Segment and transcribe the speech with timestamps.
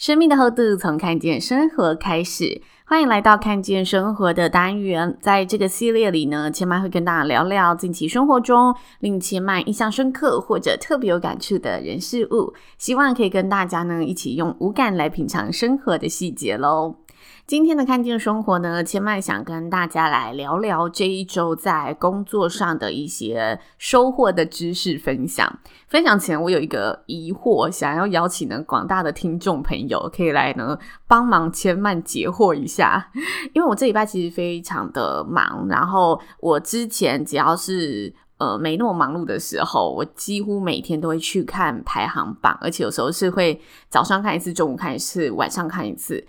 [0.00, 5.14] 生命的厚度从看见生活开始，欢迎来到看见生活的单元。
[5.20, 16.94] 在这个系列里呢，千妈会跟大家聊聊近期生活中令千妈印象深刻或者特别有感触的人事物，希望可以跟大家呢一起用五感来品尝生活的细节喽。
[17.46, 25.58] 今天的看见生活呢，千嫚想跟大家来聊聊这一周在工作上的一些收获的知识分享。
[25.88, 30.78] 分享前，我有一个疑惑，想要邀请呢广大的听众朋友可以来呢
[31.08, 33.10] 帮忙千嫚解惑一下，
[33.52, 46.24] 因为我这礼拜其实非常的忙，然后我之前只要是呃没那么忙碌的时候，我几乎每天都会去看排行榜，而且有时候是会早上看一次，中午看一次，晚上看一次。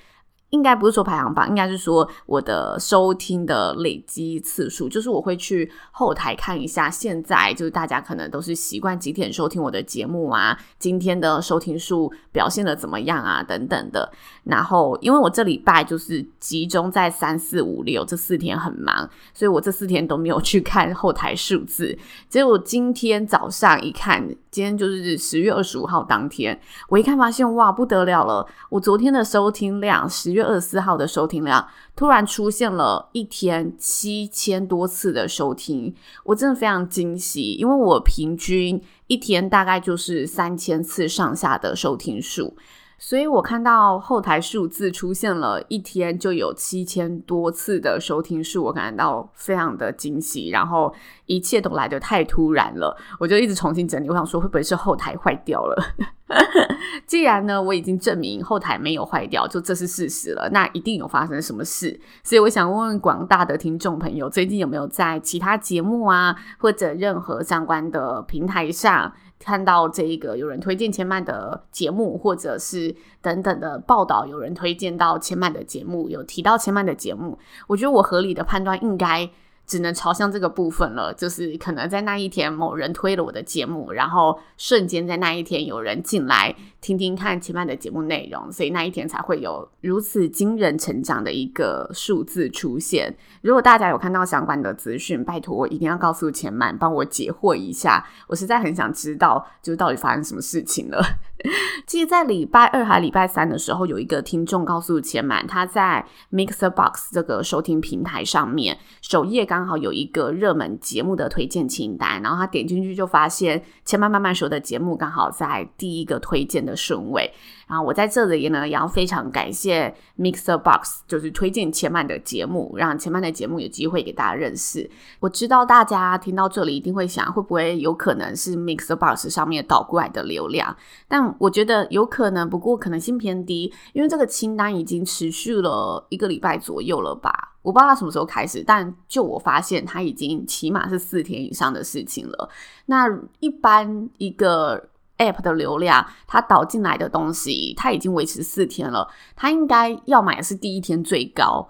[0.52, 14.12] 应该不是说排行榜，应该是说我的收听的累积次数，就是我会去后台看一下，现在就是大家可能都是习惯几点收听我的节目啊，今天的收听数表现的怎么样啊，等等的。
[14.44, 21.98] 然后因为我这礼拜就是集中在三四五六这四天很忙，所以我这四天都没有去看后台数字。
[22.28, 30.41] 结果今天早上一看，今天就是十月二十五号当天，我一看发现哇，不得了了，我昨天的收听量十月。
[30.42, 42.56] 二十四号的收听量突然出现了一天七千多次的收听，我真的非常惊喜，因为我平均一天大概就是三千次上下的收听数。
[43.04, 50.94] 所以我看到后台数字出现了一天就有七千多次的收听数，我感到非常的惊喜，然后
[51.26, 55.84] 一切都来得太突然了，我就一直重新整理，我想说会不会是后台坏掉了？
[57.06, 69.14] 既然呢我已经证明后台没有坏掉，就这是事实了，那一定有发生什么事，所以我想问问广大的听众朋友，最近有没有在其他节目啊，或者任何相关的平台上？
[69.40, 79.30] 看到这一个有人推荐千曼的节目，或者是等等的报道，有人推荐到千曼的节目，有提到千曼的节目，我觉得我合理的判断应该。
[79.72, 93.16] 只能朝向这个部分了，就是可能在那一天某人推了我的节目，然后瞬间在那一天有人进来听听看千嫚的节目内容，所以那一天才会有如此惊人成长的一个数字出现。
[93.42, 101.02] 如果大家有看到相关的资讯，拜托我一定要告诉千嫚，帮我解惑一下，我实在很想知道，就是到底发生什么事情了。
[101.88, 109.62] 其实，在礼拜二还礼拜三的时候，有一个听众告诉千满，他在 Mixer Box 这个收听平台上面首页刚。
[109.62, 117.32] 好有一个热门节目的推荐清单，然后他点进去就发现千满慢慢说的节目刚好在第一个推荐的顺位。
[117.68, 124.90] 然后我在这里呢，也要非常感谢 Mixer Box，就是推荐千满的节目，让千满的节目有机会给大家认识。
[125.20, 130.76] 我知道大家听到这里一定会想，会不会有可能是 Mixer Box 上面导过来的流量？
[131.08, 137.54] 但我觉得有可能，不过可能性偏低，因为这个清单已经持续了一个礼拜左右了吧？
[137.62, 142.50] 我不知道它什么时候开始，但就我发现，它已经起码是四天以上的事情了。
[142.86, 143.08] 那
[143.40, 144.90] 一般一个。
[145.18, 149.08] App 的流量，它导进来的东西，它已经维持四天了。
[149.36, 151.70] 它应该要买的是第一天最高，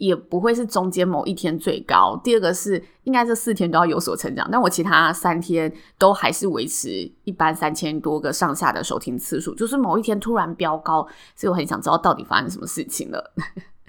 [0.00, 2.18] 也不会是中间某一天最高。
[2.24, 4.48] 第二个是，应该这四天都要有所成长。
[4.50, 6.90] 但我其他三天都还是维持
[7.24, 11.06] 一般三千多个上下的收听次数，就是某一天突然飙高，
[11.36, 13.32] 所以我很想知道到底发生什么事情了。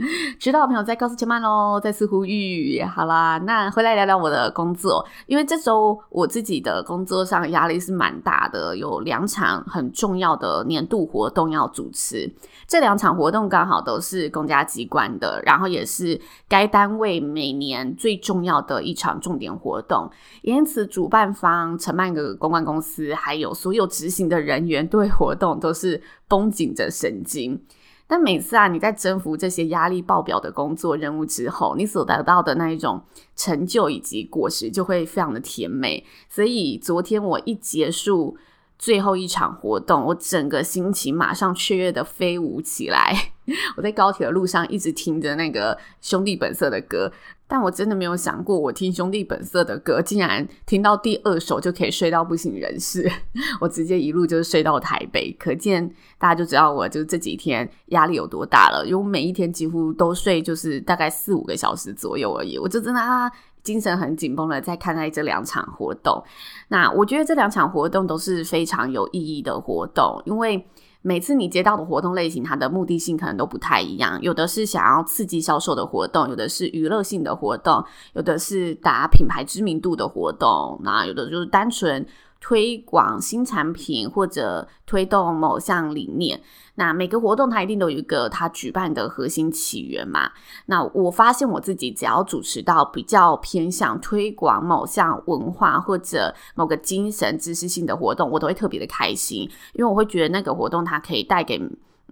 [0.39, 2.81] 知道的朋友再告诉千曼喽，再次呼吁。
[2.83, 12.31] 好啦，那回来聊聊我的工作，因为这周我自己的工作上压力是蛮大的，有两场很重要的年度活动要主持。
[12.67, 20.09] 这两场活动刚好都是公家机关的，然后也是该单位每年最重要的一场重点活动，
[20.41, 27.61] 因此主办方承办的公关公司，还有所有执行的人员对活动都是绷紧着神经。
[28.11, 33.01] 但每次啊，你在征服这些压力爆表的工作任务之后，你所得到的那一种
[33.37, 36.05] 成就以及果实就会非常的甜美。
[36.27, 38.35] 所以昨天我一结束
[38.77, 43.31] 最后一场活动，我整个心情马上雀跃的飞舞起来。
[43.75, 47.11] 我在高铁的路上一直听着那个兄弟本色的歌，
[47.47, 53.11] 但我真的没有想过，我听兄弟本色的歌，竟然听到第二首就可以睡到不省人事。
[53.59, 58.83] 我直接一路就是睡到台北，可见大家就知道我就这几天压力有多大了。
[58.85, 63.31] 因为我每一天几乎都睡就是大概四五个小时左右而已，我就真的啊
[63.63, 66.23] 精神很紧绷的在看待这两场活动。
[66.69, 70.65] 那我觉得这两场活动都是非常有意义的活动，因为。
[71.01, 74.21] 每次你接到的活动类型，它的目的性可能都不太一样。
[74.21, 77.83] 有的是想要刺激销售的活动，有的是娱乐性的活动，
[78.13, 82.05] 有的是打品牌知名度的活动，那有的就是单纯。
[82.41, 86.41] 推广新产品或者推动某项理念，
[86.75, 90.31] 那每个活动它一定都有一个它举办的核心起源嘛。
[90.65, 99.41] 那我发现我自己只要主持到比较偏向推广某项文化或者某个精神知识性的活动，我都会特别的开心，
[99.73, 101.61] 因为我会觉得那个活动它可以带给。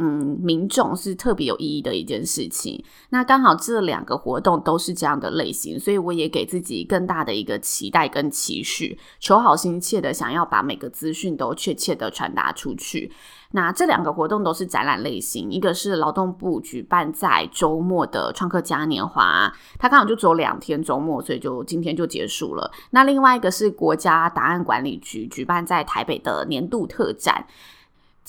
[0.02, 2.82] 嗯，民众是特别有意义的一件事情。
[3.10, 13.12] 那刚好这两个活动都是这样的类型，所以我也给自己更大的一个期待跟期许，求好心切的想要把每个资讯都确切的传达出去。
[13.52, 22.72] 那这两个活动都是展览类型，一个是劳动部举办在周末的创客嘉年华，它刚好就只有两天周末，所以就今天就结束了。
[22.92, 27.46] 那另外一个是国家档案管理局举办在台北的年度特展。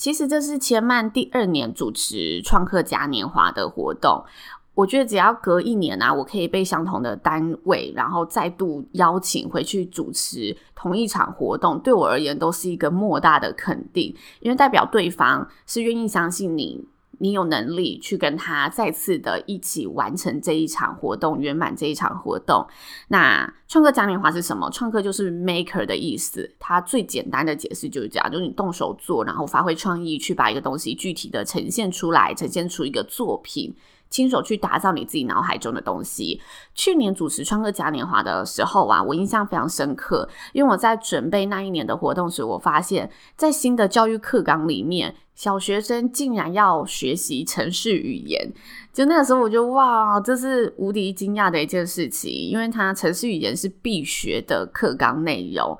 [0.01, 4.25] 其实这是千曼第二年主持创客嘉年华的活动，
[4.73, 16.83] 我觉得只要隔一年啊，我可以被相同的单位，然后再度邀请回去主持同一场活动，对我而言都是一个莫大的肯定，因为代表对方是愿意相信你。
[17.21, 22.67] 你有能力去跟他再次的一起完成这一场活动，圆满这一场活动。
[23.09, 24.69] 那创客嘉年华是什么？
[24.71, 33.75] 创客就是 maker 的意思，它最简单的解释就是这样，就是你动手做，然后发挥创意去把一个东西具体的呈现出来，呈现出一个作品。
[34.11, 36.39] 亲手去打造你自己脑海中的东西。
[36.75, 48.51] 去年主持创客嘉年华的时候啊，我印象非常深刻，因为我在准备那一年的活动时，我发现，在新的教育课纲里面，小学生竟然要学习程式语言。
[48.93, 55.77] 就那个时候，我就哇，这是无敌惊讶的一件事情，因为它程式语言是必学的课纲内容。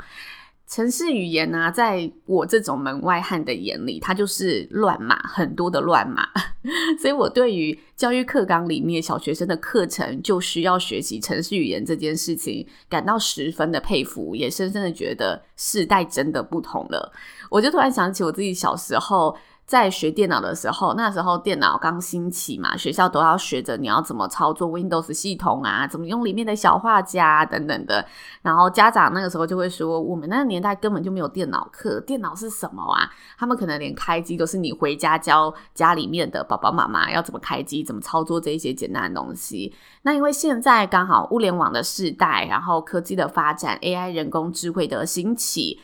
[0.72, 6.26] 城市语言呢、在我这种门外汉的眼里，它就是乱码，很多的乱码。
[6.98, 17.12] 所以我对于教育课纲里面小学生的课程就需要学习城市语言这件事情，感到十分的佩服，也深深的觉得世代真的不同了。
[17.50, 19.36] 我就突然想起我自己小时候。
[19.72, 28.06] 在学电脑的时候，那时候电脑刚兴起嘛，学校都要学着你要怎么操作 Windows 系统啊，怎么用里面的小画家等等的。
[28.42, 33.10] 然后家长那个时候就会说，我们那个年代根本就没有电脑课，电脑是什么啊？
[33.38, 39.74] 他们可能连开机都是你回家教家里面的爸爸妈妈要怎么开机、怎么操作这一些简单的东西。
[40.02, 45.80] 那因为现在刚好物联网的时代，然后科技的发展，AI 人工智慧的兴起。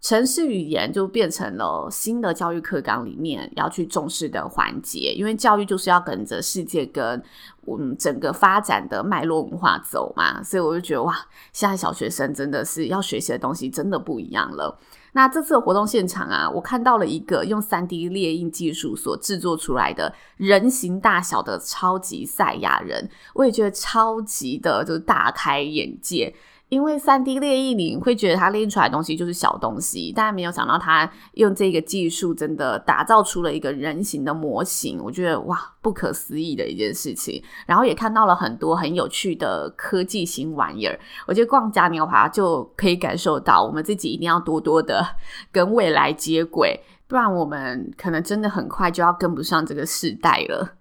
[0.00, 7.20] 城市语言就变成了新的教育课纲里面要去重视的环节，因为教育就是要跟着世界跟
[7.62, 11.16] 我们整个发展的脉络文化走嘛，所以我就觉得哇，
[11.52, 14.78] 现在小学生真的是要学习的东西真的不一样了。
[15.12, 26.32] 那这次的活动现场啊，我看到了一个用 3D 列印技术所制作出来的人形大小的超级赛亚人，我也觉得超级的，就是大开眼界。
[26.68, 37.40] 因为三 D 列印，你会觉得它列印出来的东西就是小东西，但没有想到它用这个技术真的打造出了一个人形的模型，我觉得哇，不可思议的一件事情。
[37.66, 45.06] 然后也看到了很多很有趣的科技新玩意儿，我觉得逛嘉年华就可以感受到，我们自己一定要多多的
[45.52, 50.72] 跟未来接轨，不然我们可能真的很快就要跟不上这个时代了。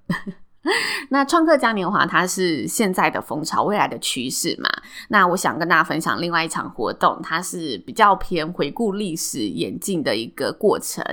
[1.10, 4.70] 那创客嘉年华它是现在的风潮，未来的趋势嘛。
[5.10, 11.04] 那我想跟大家分享另外一场活动，它是比较偏回顾历史演进的一个过程。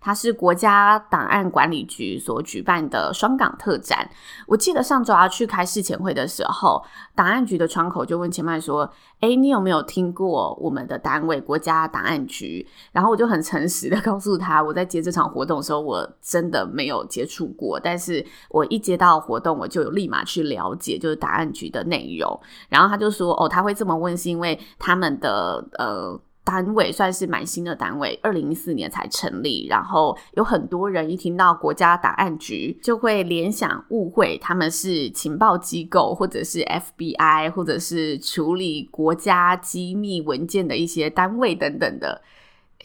[0.00, 4.08] 它是国家档案管理局所举办的双港特展。
[4.46, 6.82] 我记得上周要去开试前会的时候，
[7.14, 8.90] 档案局的窗口就问前麦说
[9.20, 17.78] ：“诶，你有没有听过我们的单位国家档案局？”然后我就很诚实的 告诉他，我在接这场活动的时候，我真的没有接触过。
[17.78, 22.38] 但是我一接到活动，我就有立马去了解，就是档案局的内容。
[22.68, 29.68] 然后他就说：“哦，他会这么问，是因为他们的呃。”单位算是蛮新的单位，二零一四年才成立。
[29.68, 42.20] 然后有很多人一听到国家档案局，就会联想误会他们是情报机构，或者是 FBI，或者是处理国家机密文件的一些单位等等的。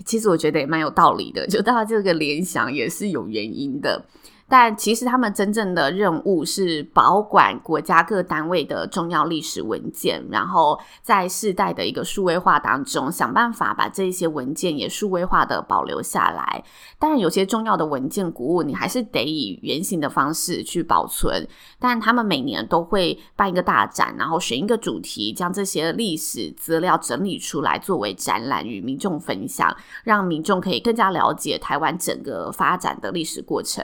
[0.05, 4.05] 其实我觉得也蛮有道理的，就大家这个联想也是有原因的。
[4.47, 16.63] 但其实他们真正的任务是保管国家各单位的重要历史文件，然后在世代的一个数位化当中，想办法把这些文件也数位化的保留下来。
[16.99, 21.47] 当然，有些重要的文件古物，你还是得以原型的方式去保存。
[21.79, 33.83] 但他们每年都会办一个大展，然后选一个主题，将这些历史资料整理出来作为展览与民众分享，让民众可以更加了解台湾整个发展的历史过程。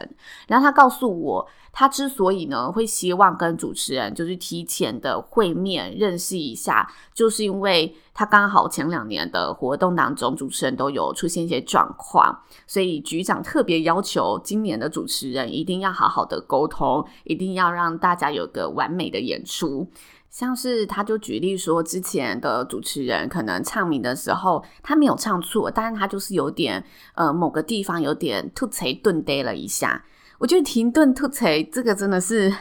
[0.52, 19.88] 然后他告诉我，他之所以呢会希望跟主持人就是提前的会面认识一下，就是因为他刚好前两年的活动当中，主持人都有出现一些状况，所以局长特别要求今年的主持人一定要好好的沟通，一定要让大家有个完美的演出。
[20.30, 26.84] 像是他就举例说，之前的主持人可能唱名的时候，他没有唱错，但是他就是有点
[27.16, 30.04] 呃某个地方有点突锤顿呆了一下。
[30.42, 32.52] 我觉得停顿突锤这个真的是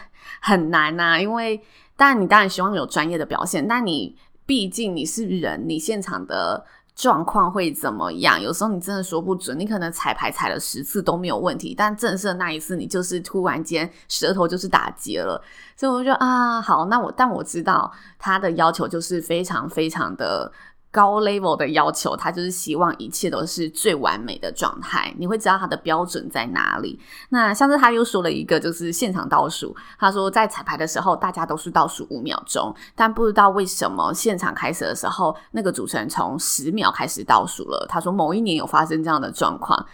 [0.42, 1.58] 很难呐、因为
[1.96, 6.62] 当然你当然希望有专业的表现，但你毕竟你是人，你现场的
[6.94, 8.38] 状况会怎么样？
[8.38, 15.42] 有时候你真的说不准，你可能彩排踩了十次都没有问题，但正式那一次你就是突然间舌头就是打结了，
[15.74, 20.52] 所以我就说啊，好，那我但我知道他的要求就是非常非常的。
[20.92, 25.14] 高 level 的要求，他就是希望一切都是最完美的状态。
[25.18, 26.98] 你会知道他的标准在哪里。
[27.28, 29.74] 那像是他又说了一个，就是现场倒数。
[29.98, 37.86] 他说在彩排的时候，大家都是倒数五秒钟，但不知道为什么现场开始的时候，那个主持人从十秒开始倒数了。
[37.88, 39.86] 他说某一年有发生这样的状况。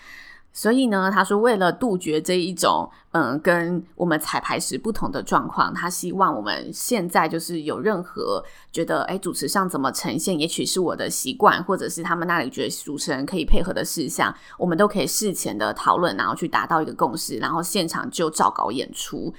[0.59, 19.35] 所以呢，他说为了杜绝这一种，嗯，跟我们彩排时不同的状况，他希望我们现在就是有任何觉得，诶，主持上怎么呈现，也许是我的习惯，或者是他们那里觉得主持人可以配合的事项，我们都可以事前的讨论，然后去达到一个共识，然后现场就照稿演出。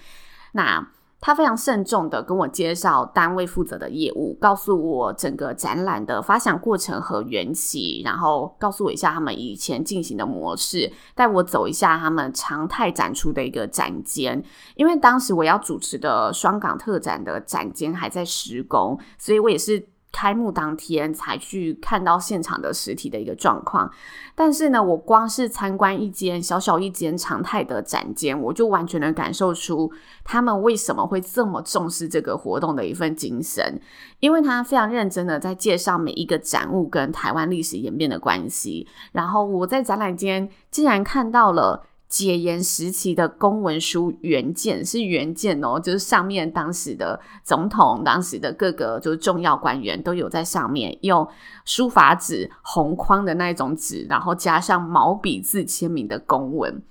[0.51, 0.87] 那。
[1.19, 14.43] 他非常慎重的跟我介绍单位负责的业务，告诉我整个展览的发想过程和缘起，然后告诉我一下他们以前进行的模式，带我走一下他们常态展出的一个展间。
[14.75, 19.87] 因为当时我要主持的双港特展的展间还在施工，所以我也是。
[20.11, 23.91] 开幕当天才去看到现场的实体的一个状况，
[24.33, 29.91] 但是呢，我光是参观一间小小一间常态的展间，我就完全能感受出
[30.23, 33.79] 他们为什么会这么重视这个活动的一份精神，
[34.19, 41.85] 因为他非常认真的在介绍每一个展物跟台湾历史演变的关系，然后我在展览间竟然看到了。
[42.09, 51.27] 解严时期的公文书原件是原件哦，就是上面当时的总统、当时的各个就是重要官员都有在上面用
[51.65, 56.81] 书法纸红框的那种纸，然后加上毛笔字签名的公文，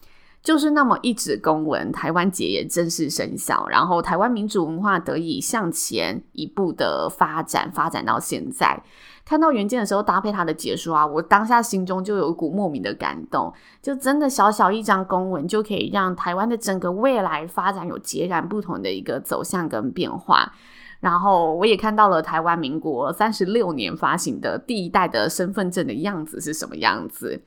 [0.42, 8.82] 就是那么一纸公文，台湾解严正式生效，然后台湾民主文化得以向前一步的发展，发展到现在。
[9.26, 13.52] 看到原件的时候，搭配他的解说啊，我当下心中就有一股莫名的感动。
[13.82, 20.52] 就真的小小一张公文，就可以让台湾的整个未来发展有截然不同的一个走向跟变化。
[21.00, 27.42] 然后我也看到了台湾民国三十六年发行的第一代的身份证的样子是什么样子。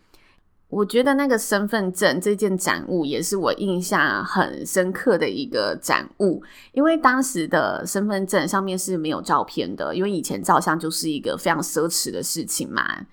[0.70, 13.06] 我觉得那个身份证这件展物也是我印象很深刻的一个展物，因为当时的身份证上面是没有照片的，因为以前照相就是一个非常奢侈的事情嘛，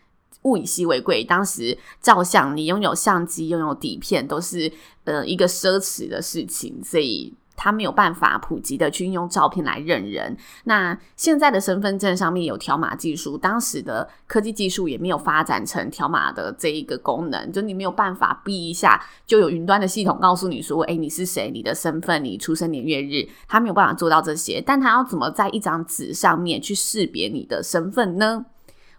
[0.42, 4.70] 物以稀为贵，当时照相你拥有相机、拥有底片都是
[5.04, 7.34] 呃一个奢侈的事情，所以。
[7.56, 10.36] 他没有办法普及的去用照片来认人。
[10.64, 21.50] 那现在的身份证上面有条码技术，当时的科技技术也没有发展成条码的这一个功能，就你没有办法哔一下就有云端的系统告诉你说，诶，你是谁？
[21.50, 24.62] 你的身份、你出生年月日，他没有办法做到这些。
[24.64, 28.44] 但他要怎么在一张纸上面去识别你的身份呢？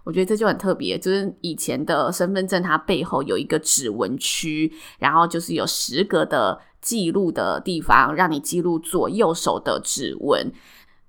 [0.03, 6.59] 我觉得这就很特别，就是以前的身份证它背后有一个指纹区，然后就是有十格的。
[6.87, 10.49] 记录的地方，让你记录左右手的指纹，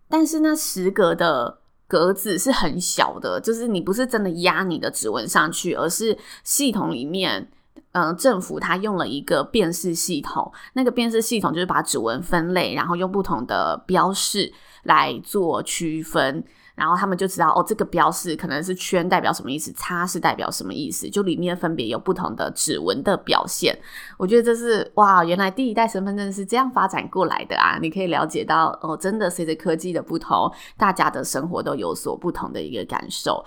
[0.08, 7.48] 但是那十格的格子是很小的，就是你不是真的压你的指纹上去，而是系统里面，
[7.92, 16.42] 嗯、政府它用了一个辨识系统，那个辨识系统就是把指纹分类，然后用不同的标示来做区分。
[16.78, 23.76] 然后他们就知道哦，这个标示可能是圈代表什么意思，叉是代表什么意思，就里面分别有不同的指纹的表现。
[24.16, 27.78] 我觉得这是哇，原来第一代身份证是这样发展过来的啊！
[27.82, 33.44] 你可以了解到哦，真的随着科技的不同，大家的生活都有所不同的一个感受。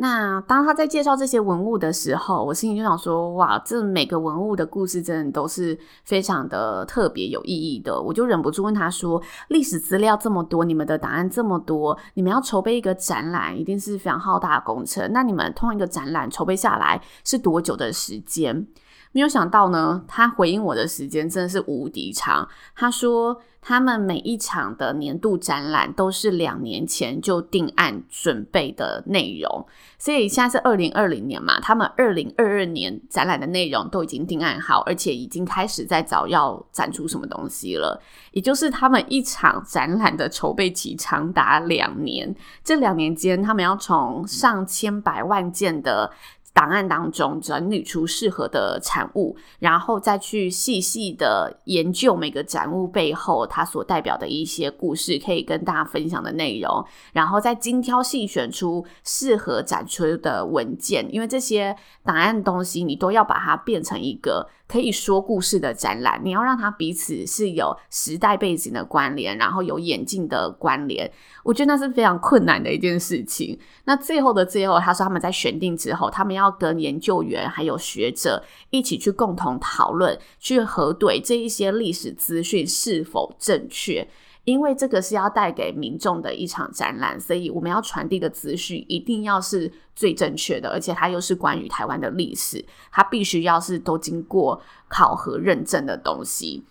[0.00, 8.00] 那当他在介绍这些文物的时候，我心里就想说：哇，这每个文物的故事真的都是非常的特别有意义的。
[8.00, 15.10] 我就忍不住问他说：历史资料这么多，你们的档案这么多，你们要筹备一个展览，一定是非常浩大的工程。
[15.12, 18.68] 那你们通一个展览筹备下来是多久的时间？
[19.12, 22.48] 没有想到呢，他回应我的时间真的是无敌长。
[22.74, 29.66] 他说，他们每一场的年度展览都是两年前就定案准备的内容，
[29.98, 38.00] 所以现在是二零二零年嘛，他们二零二二年展览的内容都已经定案好，而且已经开始在找要展出什么东西了。
[38.32, 46.10] 也就是他们一场展览的筹备期长达两年，这两年间，他们要从上千百万件的
[46.58, 71.10] 档案当中整理出适合的产物，然后再去细细的研究每个展物背后它所代表的一些故事，可以跟大家分享的内容，然后再精挑细选出适合展出的文件，因为这些档案东西你都要把它变成一个可以说故事的展览，你要让他彼此是有时代背景的关联，然后有演进的关联。
[71.42, 73.58] 我觉得那是非常困难的一件事情。
[73.84, 84.06] 那最后的最后，他说他们在选定之后，他们要跟研究员还有学者一起去共同讨论，去核对这一些历史资讯是否正确。
[84.48, 96.64] 因为这个是要带给民众的一场展览，所以我们要传递的资讯一定要是最正确的，而且它又是关于台湾的历史，它必须要是都经过考核认证的东西。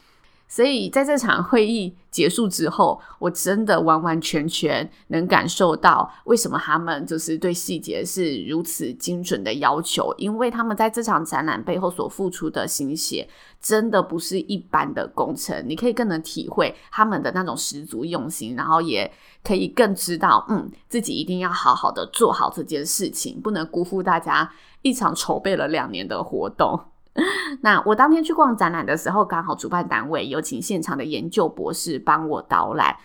[0.48, 13.28] 所以在这场会议结束之后，我真的完完全全能感受到为什么他们就是对细节是如此精准的要求，因为他们在这场展览背后所付出的心血，
[13.62, 15.64] 真的不是一般的工程。
[15.68, 19.12] 你可以更能体会他们的那种十足用心，然后也
[19.44, 24.50] 可以更知道，嗯，自己一定要好好的做好这件事情，不能辜负大家
[24.82, 26.80] 一场筹备了两年的活动。
[27.62, 32.96] 那我当天去逛展览的时候，刚好主办单位有请现场的研究博士帮我导览。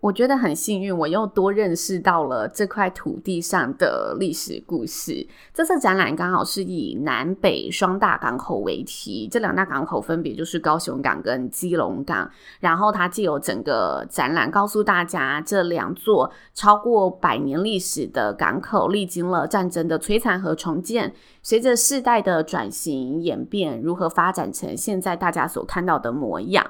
[0.00, 5.26] 我觉得很幸运，我又多认识到了这块土地上的历史故事。
[5.52, 12.30] 这次展览刚好是以南北双大港口为题，这两大港口分别就是高雄港跟基隆港。
[12.60, 26.64] 然后它既有整个展览告诉大家，这两座超过百年历史的港口，历经了战争的摧残和重建，随着世代的转型演变，如何发展成现在大家所看到的模样。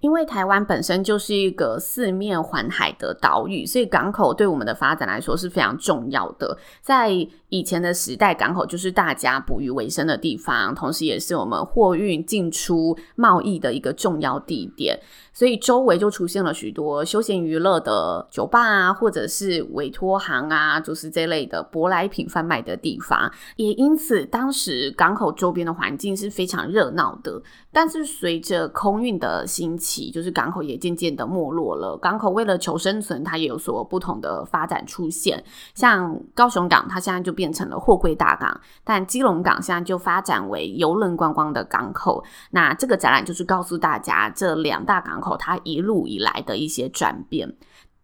[0.00, 6.56] 因为台湾本身就是一个四面环海的岛屿，所以港口对我们的发展来说是非常重要的。
[6.80, 7.10] 在
[7.48, 14.98] 以前的时代，港口就是大家捕鱼为生的地方，同时也是我们货运进出贸易的一个重要地点。
[15.32, 23.30] 所以周围就出现了许多休闲娱乐的酒吧啊，或者是委托行啊，就是这类的舶来品贩卖的地方。
[23.56, 27.40] 也因此，当时港口周边的环境是非常热闹的。
[27.72, 31.96] 但是随着空运的兴起，就是港口也渐渐的没落了。
[31.96, 35.42] 港口为了求生存，它也有所不同的发展出现。
[35.74, 38.50] 像高雄港，它现在就变成了货柜大港；
[38.82, 42.24] 但基隆港现在就发展为邮轮观光的港口。
[42.50, 47.56] 那这个展览就是告诉大家，这两大港口它一路以来的一些转变。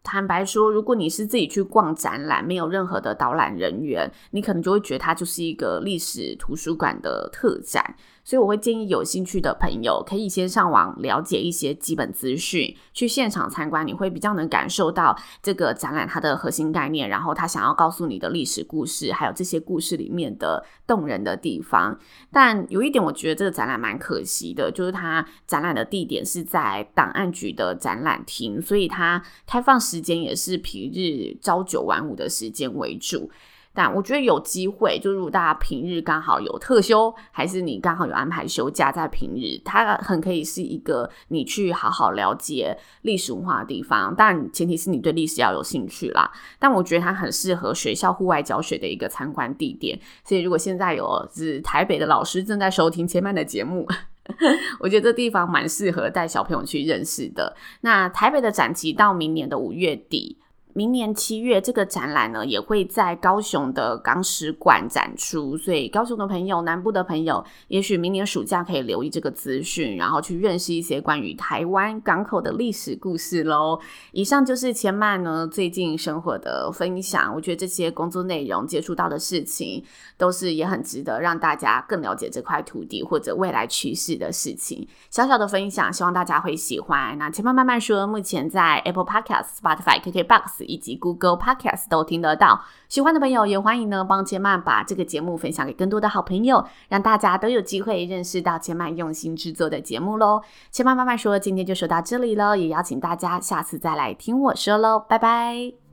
[0.03, 7.97] 坦白说，如果你是自己去逛展览，没有任何的导览人员，你可能就会觉得它就是一个历史图书馆的特展。
[8.27, 21.97] 所以我会建议有兴趣的朋友可以先上网了解一些基本资讯，去现场参观，你会比较能感受到这个展览它的核心概念，然后他想要告诉你的历史故事，还有这些故事里面的动人的地方。
[22.33, 33.31] 但有一点，我觉得这个展览蛮可惜的，就是它展览的地点是在档案局的展览厅，所以它开放时间也是平日朝九晚五的时间为主。
[33.77, 44.15] 但我觉得有机会，就如果大家平日刚好有特休，还是你刚好有安排休假在平日，它很可以是一个你去好好了解历史文化的地方。
[44.17, 46.33] 但前提是你对历史要有兴趣啦。
[46.59, 50.01] 但我觉得它很适合学校户外教学的一个参观地点。
[50.25, 53.87] 所以如果现在有是台北的老师正在收听千曼的节目，
[54.81, 57.55] 我觉得这地方蛮适合带小朋友去认识的。
[57.83, 60.39] 那台北的展期到明年的五月底。
[60.77, 73.81] 明年七月，这个展览呢也会在高雄的港史馆展出，所以高雄的朋友、南部的朋友，也许明年暑假可以留意这个资讯，然后去认识一些关于台湾港口的历史故事喽。
[74.13, 79.83] 以上就是千曼呢最近生活的分享，我觉得这些工作内容接触到的事情，
[80.19, 84.87] 都是也很值得让大家更了解这块土地或者未来趋势的事情。
[85.09, 87.17] 小小的分享，希望大家会喜欢。
[87.17, 90.66] 那千曼慢慢说，目前在 Apple Podcast、Spotify、KKBox。
[90.67, 92.63] 以及 Google Podcast 都听得到。
[92.89, 100.43] 喜欢的朋友也欢迎呢帮千曼把这个节目分享给更多的好朋友，让大家都有机会认识到千曼用心制作的节目喽。
[100.71, 105.86] 千曼妈妈说，今天就说到这里了，也邀请大家下次再来听我说喽，拜拜。